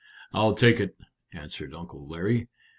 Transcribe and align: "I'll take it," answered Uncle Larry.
"I'll 0.33 0.55
take 0.55 0.79
it," 0.79 0.95
answered 1.31 1.75
Uncle 1.75 2.07
Larry. 2.07 2.47